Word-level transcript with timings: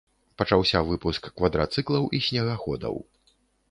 Пачаўся 0.41 0.81
выпуск 0.89 1.31
квадрацыклаў 1.37 2.11
і 2.19 2.25
снегаходаў. 2.33 2.95